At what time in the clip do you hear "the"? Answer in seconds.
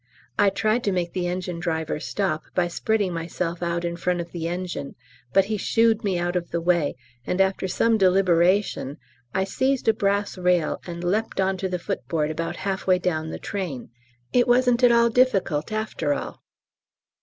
1.13-1.27, 4.31-4.47, 6.49-6.59, 11.69-11.77, 13.29-13.37